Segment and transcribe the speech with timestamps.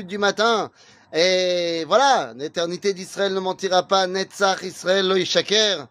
[0.00, 0.70] du matin.
[1.12, 5.86] Et voilà, l'éternité d'Israël ne mentira pas, Netzach Israël lo yishaker,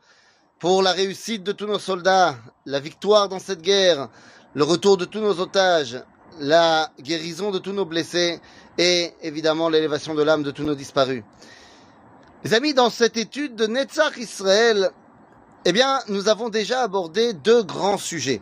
[0.58, 2.36] pour la réussite de tous nos soldats,
[2.66, 4.10] la victoire dans cette guerre,
[4.56, 6.04] le retour de tous nos otages,
[6.40, 8.40] la guérison de tous nos blessés
[8.80, 11.24] et évidemment l'élévation de l'âme de tous nos disparus.
[12.44, 14.90] Les amis, dans cette étude de Netzach Israël,
[15.66, 18.42] eh bien, nous avons déjà abordé deux grands sujets.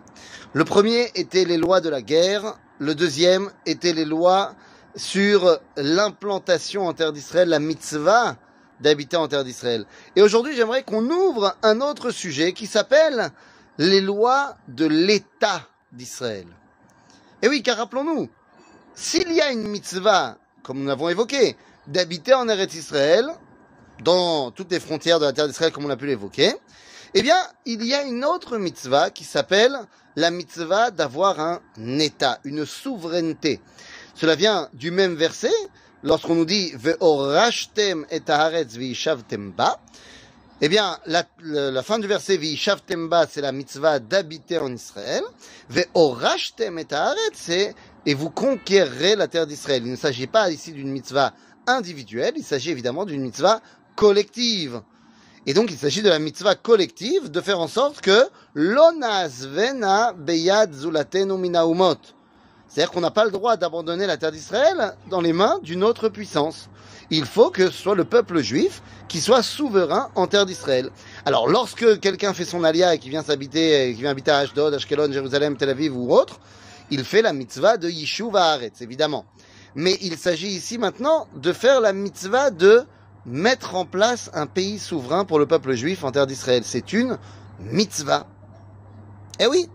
[0.54, 4.56] Le premier était les lois de la guerre, le deuxième était les lois
[4.96, 8.38] sur l'implantation en terre d'Israël, la mitzvah
[8.80, 9.86] d'habiter en terre d'Israël.
[10.16, 13.32] Et aujourd'hui, j'aimerais qu'on ouvre un autre sujet qui s'appelle
[13.78, 16.48] les lois de l'État d'Israël.
[17.42, 18.30] Et oui, car rappelons-nous,
[18.96, 21.56] s'il y a une mitzvah, comme nous l'avons évoqué,
[21.88, 23.28] d'habiter en Eretz Israël,
[24.04, 26.54] dans toutes les frontières de la terre d'Israël, comme on a pu l'évoquer,
[27.14, 29.78] eh bien, il y a une autre mitzvah qui s'appelle
[30.16, 31.60] la mitzvah d'avoir un
[32.00, 33.62] État, une souveraineté.
[34.20, 35.54] Cela vient du même verset,
[36.04, 39.80] lorsqu'on nous dit Ve'orashtem et v'ishavtem ba.
[40.60, 45.24] Eh bien, la, fin du verset v'ishavtem ba, c'est la mitzvah d'habiter en Israël.
[45.70, 46.88] Ve'orashtem et
[47.34, 47.74] c'est
[48.06, 49.84] et vous conquérez la terre d'Israël.
[49.86, 51.34] Il ne s'agit pas ici d'une mitzvah
[51.66, 53.62] individuelle, il s'agit évidemment d'une mitzvah
[53.96, 54.82] collective.
[55.46, 60.12] Et donc, il s'agit de la mitzvah collective de faire en sorte que l'onaz vena
[60.12, 62.19] beyad zulatenu minaumot.
[62.70, 66.08] C'est-à-dire qu'on n'a pas le droit d'abandonner la terre d'Israël dans les mains d'une autre
[66.08, 66.70] puissance.
[67.10, 70.92] Il faut que ce soit le peuple juif qui soit souverain en terre d'Israël.
[71.26, 74.72] Alors, lorsque quelqu'un fait son alia et qui vient s'habiter, qui vient habiter à Ashdod,
[74.76, 76.40] Ashkelon, Jérusalem, Tel Aviv ou autre,
[76.92, 79.26] il fait la mitzvah de Yishuv Haaretz, évidemment.
[79.74, 82.84] Mais il s'agit ici maintenant de faire la mitzvah de
[83.26, 86.62] mettre en place un pays souverain pour le peuple juif en terre d'Israël.
[86.64, 87.18] C'est une
[87.60, 88.28] mitzvah.
[89.40, 89.68] Eh oui.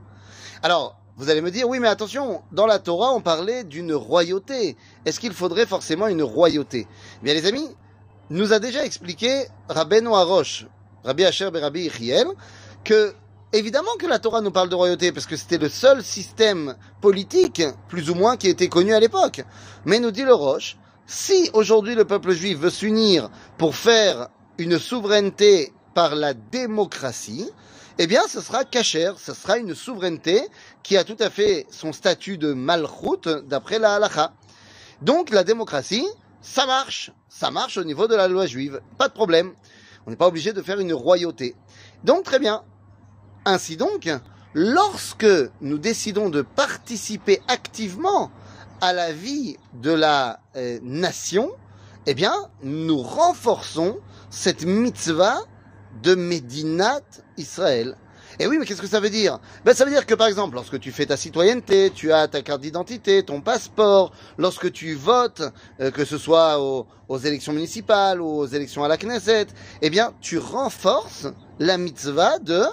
[0.63, 4.77] Alors, vous allez me dire, oui, mais attention, dans la Torah, on parlait d'une royauté.
[5.05, 6.89] Est-ce qu'il faudrait forcément une royauté?
[7.21, 7.69] Eh Bien, les amis,
[8.31, 10.67] nous a déjà expliqué Rabbeinu Arosh,
[11.05, 12.27] Rabbi Asher Rabbi Ichiel,
[12.83, 13.15] que
[13.53, 17.63] évidemment que la Torah nous parle de royauté, parce que c'était le seul système politique,
[17.89, 19.45] plus ou moins, qui était connu à l'époque.
[19.85, 20.77] Mais nous dit le Roche,
[21.07, 27.49] si aujourd'hui le peuple juif veut s'unir pour faire une souveraineté par la démocratie,
[27.99, 30.43] eh bien, ce sera kacher, ce sera une souveraineté
[30.83, 34.33] qui a tout à fait son statut de malchoute d'après la halacha.
[35.01, 36.07] Donc, la démocratie,
[36.43, 39.55] ça marche, ça marche au niveau de la loi juive, pas de problème.
[40.07, 41.55] On n'est pas obligé de faire une royauté.
[42.03, 42.65] Donc, très bien.
[43.45, 44.09] Ainsi donc,
[44.55, 45.27] lorsque
[45.61, 48.33] nous décidons de participer activement
[48.81, 51.53] à la vie de la euh, nation,
[52.07, 53.99] eh bien, nous renforçons
[54.31, 55.39] cette mitzvah
[56.03, 57.03] de Médinat
[57.37, 57.97] Israël.
[58.41, 59.39] Et oui, mais qu'est-ce que ça veut dire?
[59.65, 62.43] Ben, Ça veut dire que, par exemple, lorsque tu fais ta citoyenneté, tu as ta
[62.43, 65.43] carte d'identité, ton passeport, lorsque tu votes,
[65.81, 69.47] euh, que ce soit aux, élections municipales ou aux élections à la Knesset,
[69.83, 71.29] eh bien, tu renforces
[71.61, 72.65] la mitzvah de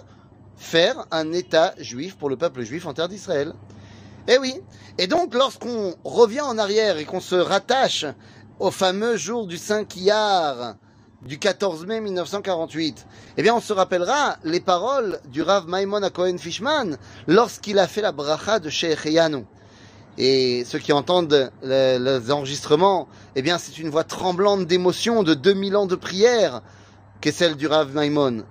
[0.58, 3.54] faire un État juif pour le peuple juif en terre d'Israël.
[4.28, 4.56] Eh oui.
[4.98, 8.06] Et donc, lorsqu'on revient en arrière et qu'on se rattache
[8.60, 10.76] au fameux jour du 5 Iyar
[11.24, 13.06] du 14 mai 1948,
[13.38, 17.88] eh bien, on se rappellera les paroles du Rav Maimon à Cohen Fishman lorsqu'il a
[17.88, 19.08] fait la bracha de Sheikh.
[20.18, 25.76] Et ceux qui entendent les, enregistrements, eh bien, c'est une voix tremblante d'émotion de 2000
[25.78, 26.62] ans de prière
[27.22, 28.44] qu'est celle du Rav Maimon.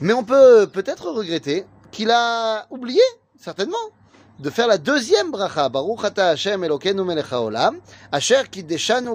[0.00, 3.02] Mais on peut peut-être regretter qu'il a oublié,
[3.40, 3.76] certainement,
[4.40, 7.78] de faire la deuxième bracha, Baruch Hashem Elokeinu melech haolam,
[8.12, 8.42] asher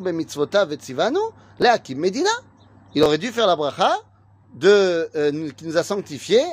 [0.02, 1.20] bemitzvotav etzivanu,
[1.60, 2.30] leakim medina.
[2.96, 3.96] Il aurait dû faire la bracha
[4.56, 6.44] de, euh, qui nous a sanctifiés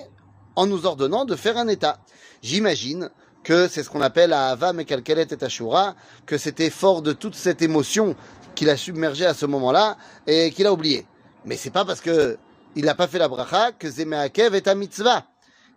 [0.54, 1.98] en nous ordonnant de faire un État.
[2.42, 3.10] J'imagine
[3.42, 5.94] que c'est ce qu'on appelle à Ava Mekalkelet et Ashura,
[6.26, 8.16] que c'était fort de toute cette émotion
[8.54, 11.06] qu'il a submergé à ce moment-là et qu'il a oublié.
[11.44, 12.38] Mais c'est pas parce que
[12.74, 15.24] il n'a pas fait la bracha que Zemeakev est un mitzvah.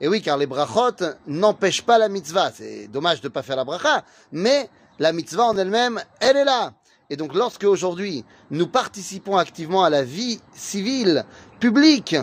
[0.01, 0.95] Et oui, car les brachot
[1.27, 2.51] n'empêchent pas la mitzvah.
[2.51, 6.45] C'est dommage de ne pas faire la bracha, mais la mitzvah en elle-même, elle est
[6.45, 6.73] là.
[7.11, 11.25] Et donc lorsque aujourd'hui nous participons activement à la vie civile,
[11.59, 12.15] publique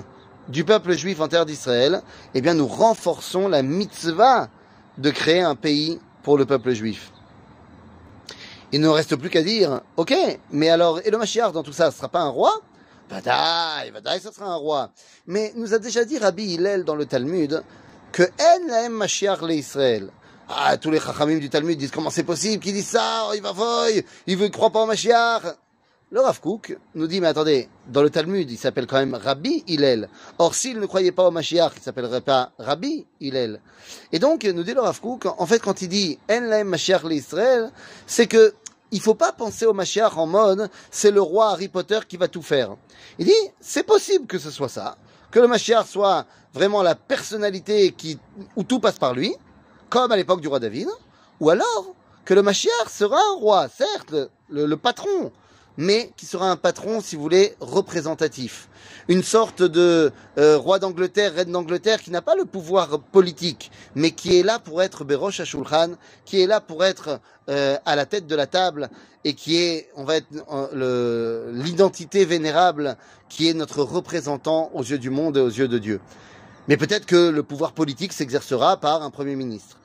[0.48, 2.02] du peuple juif en terre d'Israël,
[2.34, 4.48] eh bien nous renforçons la mitzvah
[4.98, 7.10] de créer un pays pour le peuple juif.
[8.70, 10.14] Il ne reste plus qu'à dire, ok,
[10.52, 12.52] mais alors, et le Mashiach dans tout ça, ce ne sera pas un roi?
[13.10, 14.90] Vadaï, Vadaï, ça sera un roi.
[15.26, 17.62] Mais nous a déjà dit Rabbi Hillel dans le Talmud
[18.12, 20.10] que En laem Mashiach l'Israël.
[20.48, 23.42] Ah, tous les chachamim du Talmud disent comment c'est possible qu'il dise ça, oh, il
[23.42, 25.42] va voy, il ne croit pas au Mashiach.
[26.12, 26.40] Le Rav
[26.94, 30.08] nous dit, mais attendez, dans le Talmud, il s'appelle quand même Rabbi Hillel.
[30.38, 33.60] Or, s'il ne croyait pas au Mashiach, il s'appellerait pas Rabbi Hillel.
[34.12, 35.00] Et donc, nous dit le Rav
[35.36, 36.76] en fait, quand il dit En laem
[37.08, 37.72] l'Israël,
[38.06, 38.54] c'est que
[38.92, 42.28] il faut pas penser au Mashiach en mode c'est le roi Harry Potter qui va
[42.28, 42.76] tout faire.
[43.18, 44.96] Il dit c'est possible que ce soit ça,
[45.32, 48.16] que le Mashiach soit vraiment la personnalité qui,
[48.54, 49.34] où tout passe par lui,
[49.88, 50.88] comme à l'époque du roi David,
[51.40, 51.94] ou alors
[52.24, 55.30] que le Mashiach sera un roi, certes, le, patron,
[55.76, 58.68] mais qui sera un patron, si vous voulez, représentatif.
[59.08, 64.10] Une sorte de euh, roi d'Angleterre, reine d'Angleterre, qui n'a pas le pouvoir politique, mais
[64.10, 65.90] qui est là pour être Berosh Ashulchan,
[66.24, 68.90] qui est là pour être euh, à la tête de la table,
[69.24, 72.96] et qui est, on va être euh, l'identité vénérable,
[73.28, 76.00] qui est notre représentant aux yeux du monde et aux yeux de Dieu.
[76.68, 79.78] Mais peut-être que le pouvoir politique s'exercera par un Premier ministre.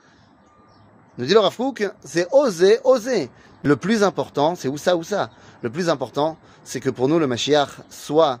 [1.18, 3.30] Nous dit le Rafouk, c'est oser, oser.
[3.62, 5.30] Le plus important, c'est où ça, où ça.
[5.62, 8.40] Le plus important, c'est que pour nous, le Mashiach soit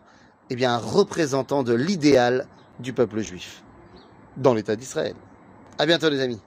[0.50, 2.46] eh bien, un représentant de l'idéal
[2.80, 3.62] du peuple juif
[4.36, 5.14] dans l'État d'Israël.
[5.78, 6.40] À bientôt, les amis.